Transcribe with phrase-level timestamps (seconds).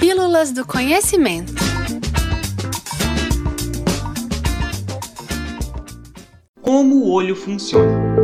[0.00, 1.52] Pílulas do Conhecimento.
[6.62, 8.19] Como o olho funciona?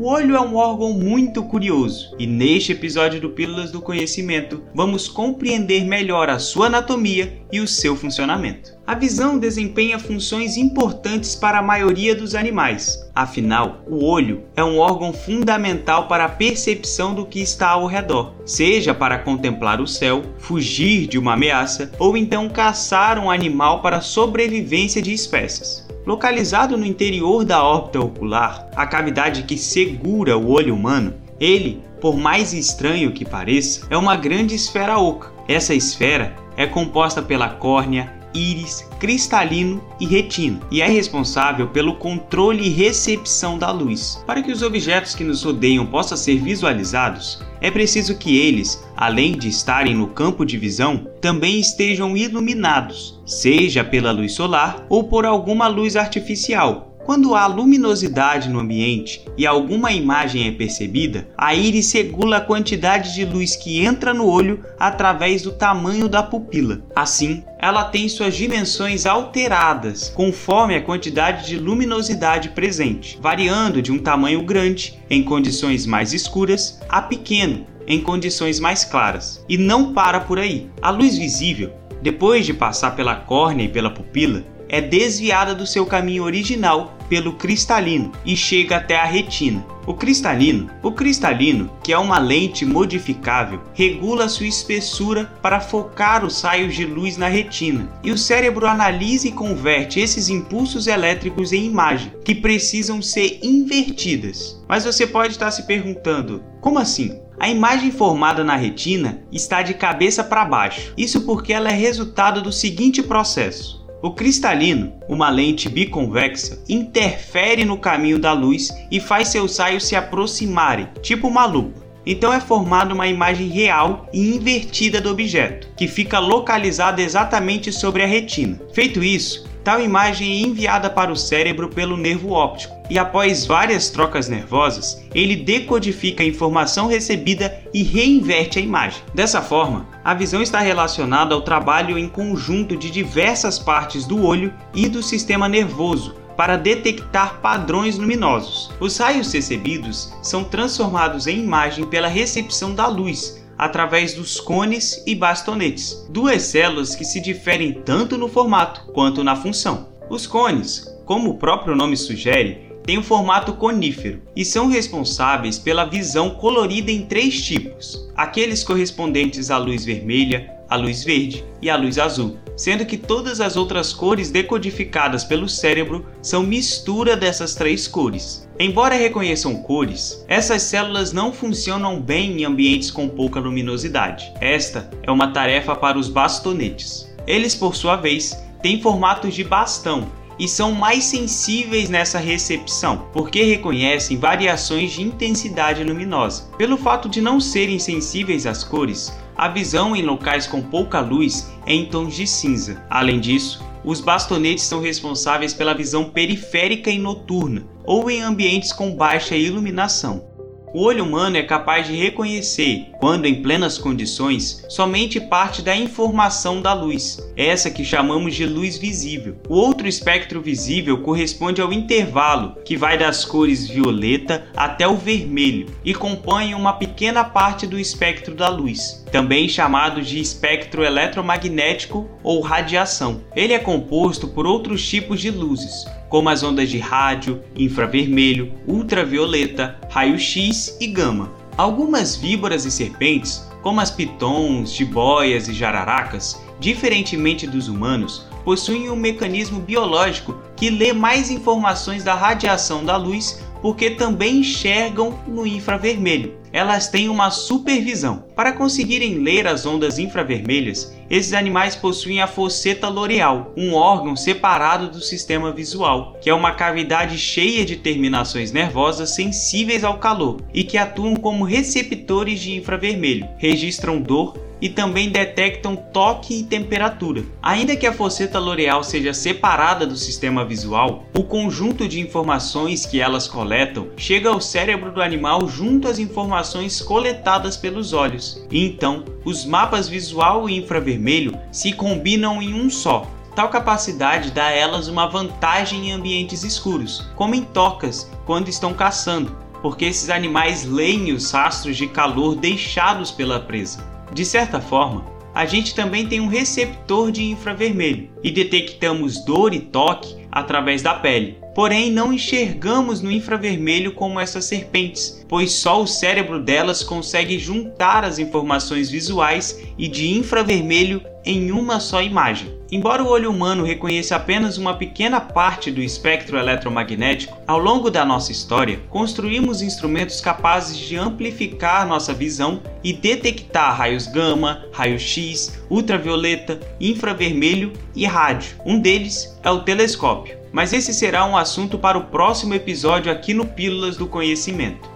[0.00, 5.08] O olho é um órgão muito curioso e neste episódio do Pílulas do Conhecimento vamos
[5.08, 8.78] compreender melhor a sua anatomia e o seu funcionamento.
[8.86, 13.10] A visão desempenha funções importantes para a maioria dos animais.
[13.12, 18.36] Afinal, o olho é um órgão fundamental para a percepção do que está ao redor,
[18.46, 23.96] seja para contemplar o céu, fugir de uma ameaça ou então caçar um animal para
[23.96, 25.87] a sobrevivência de espécies.
[26.08, 32.16] Localizado no interior da órbita ocular, a cavidade que segura o olho humano, ele, por
[32.16, 35.30] mais estranho que pareça, é uma grande esfera oca.
[35.46, 42.66] Essa esfera é composta pela córnea, íris, cristalino e retina, e é responsável pelo controle
[42.66, 44.22] e recepção da luz.
[44.26, 49.32] Para que os objetos que nos rodeiam possam ser visualizados, é preciso que eles, além
[49.32, 55.26] de estarem no campo de visão, também estejam iluminados, seja pela luz solar ou por
[55.26, 61.90] alguma luz artificial, quando há luminosidade no ambiente e alguma imagem é percebida, a íris
[61.90, 66.82] regula a quantidade de luz que entra no olho através do tamanho da pupila.
[66.94, 73.98] Assim, ela tem suas dimensões alteradas conforme a quantidade de luminosidade presente, variando de um
[73.98, 79.42] tamanho grande em condições mais escuras a pequeno em condições mais claras.
[79.48, 80.68] E não para por aí.
[80.82, 85.86] A luz visível, depois de passar pela córnea e pela pupila, é desviada do seu
[85.86, 89.64] caminho original pelo cristalino e chega até a retina.
[89.86, 96.42] O cristalino, o cristalino, que é uma lente modificável, regula sua espessura para focar os
[96.42, 97.90] raios de luz na retina.
[98.04, 104.62] E o cérebro analisa e converte esses impulsos elétricos em imagem, que precisam ser invertidas.
[104.68, 107.18] Mas você pode estar se perguntando: como assim?
[107.40, 110.92] A imagem formada na retina está de cabeça para baixo.
[110.96, 113.77] Isso porque ela é resultado do seguinte processo.
[114.00, 119.96] O cristalino, uma lente biconvexa, interfere no caminho da luz e faz seus raios se
[119.96, 121.86] aproximarem, tipo uma lupa.
[122.06, 128.02] Então é formada uma imagem real e invertida do objeto, que fica localizada exatamente sobre
[128.02, 128.60] a retina.
[128.72, 133.90] Feito isso, Tal imagem é enviada para o cérebro pelo nervo óptico e, após várias
[133.90, 139.02] trocas nervosas, ele decodifica a informação recebida e reinverte a imagem.
[139.14, 144.52] Dessa forma, a visão está relacionada ao trabalho em conjunto de diversas partes do olho
[144.74, 148.70] e do sistema nervoso para detectar padrões luminosos.
[148.78, 155.16] Os raios recebidos são transformados em imagem pela recepção da luz, através dos cones e
[155.16, 159.88] bastonetes, duas células que se diferem tanto no formato quanto na função.
[160.08, 165.84] Os cones, como o próprio nome sugere, têm um formato conífero e são responsáveis pela
[165.84, 171.76] visão colorida em três tipos: aqueles correspondentes à luz vermelha, à luz verde e à
[171.76, 177.86] luz azul, sendo que todas as outras cores decodificadas pelo cérebro são mistura dessas três
[177.86, 178.48] cores.
[178.58, 184.32] Embora reconheçam cores, essas células não funcionam bem em ambientes com pouca luminosidade.
[184.40, 187.06] Esta é uma tarefa para os bastonetes.
[187.26, 193.42] Eles, por sua vez, têm formatos de bastão e são mais sensíveis nessa recepção, porque
[193.42, 196.50] reconhecem variações de intensidade luminosa.
[196.56, 201.50] Pelo fato de não serem sensíveis às cores, a visão em locais com pouca luz
[201.66, 202.84] é em tons de cinza.
[202.90, 208.94] Além disso, os bastonetes são responsáveis pela visão periférica e noturna, ou em ambientes com
[208.94, 210.27] baixa iluminação.
[210.74, 216.60] O olho humano é capaz de reconhecer, quando em plenas condições, somente parte da informação
[216.60, 219.36] da luz, essa que chamamos de luz visível.
[219.48, 225.68] O outro espectro visível corresponde ao intervalo, que vai das cores violeta até o vermelho
[225.82, 232.40] e compõe uma pequena parte do espectro da luz, também chamado de espectro eletromagnético ou
[232.40, 233.22] radiação.
[233.34, 239.78] Ele é composto por outros tipos de luzes, como as ondas de rádio, infravermelho, ultravioleta,
[239.90, 241.32] raio-x e gama.
[241.56, 248.96] Algumas víboras e serpentes, como as pitons, jiboias e jararacas, diferentemente dos humanos, possuem um
[248.96, 256.34] mecanismo biológico que lê mais informações da radiação da luz porque também enxergam no infravermelho.
[256.58, 258.24] Elas têm uma supervisão.
[258.34, 264.88] Para conseguirem ler as ondas infravermelhas, esses animais possuem a fosseta loreal, um órgão separado
[264.88, 270.64] do sistema visual, que é uma cavidade cheia de terminações nervosas sensíveis ao calor e
[270.64, 277.24] que atuam como receptores de infravermelho, registram dor, e também detectam toque e temperatura.
[277.42, 283.00] Ainda que a fosseta loreal seja separada do sistema visual, o conjunto de informações que
[283.00, 288.42] elas coletam chega ao cérebro do animal junto às informações informações coletadas pelos olhos.
[288.50, 293.06] Então, os mapas visual e infravermelho se combinam em um só.
[293.34, 298.72] Tal capacidade dá a elas uma vantagem em ambientes escuros, como em tocas quando estão
[298.72, 303.86] caçando, porque esses animais leem os rastros de calor deixados pela presa.
[304.12, 305.04] De certa forma,
[305.34, 310.94] a gente também tem um receptor de infravermelho e detectamos dor e toque através da
[310.94, 311.38] pele.
[311.54, 318.04] Porém, não enxergamos no infravermelho como essas serpentes, pois só o cérebro delas consegue juntar
[318.04, 322.56] as informações visuais e de infravermelho em uma só imagem.
[322.70, 328.04] Embora o olho humano reconheça apenas uma pequena parte do espectro eletromagnético, ao longo da
[328.04, 336.60] nossa história, construímos instrumentos capazes de amplificar nossa visão e detectar raios gama, raio-x, ultravioleta,
[336.78, 338.56] infravermelho e rádio.
[338.64, 340.27] Um deles é o telescópio.
[340.58, 344.90] Mas esse será um assunto para o próximo episódio aqui no Pílulas do Conhecimento.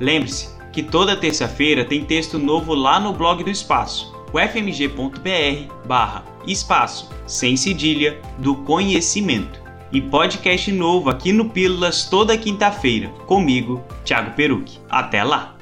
[0.00, 7.10] Lembre-se, que toda terça-feira tem texto novo lá no blog do Espaço, ufmg.br barra espaço,
[7.26, 9.60] sem cedilha, do conhecimento.
[9.92, 14.78] E podcast novo aqui no Pílulas toda quinta-feira, comigo, Thiago Peruque.
[14.88, 15.55] Até lá!